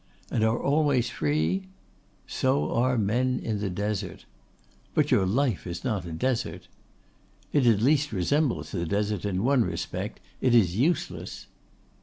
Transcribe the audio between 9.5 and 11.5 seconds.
respect: it is useless.